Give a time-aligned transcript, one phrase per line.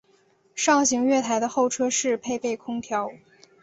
[0.55, 3.11] 上行月台的候车室配备空调。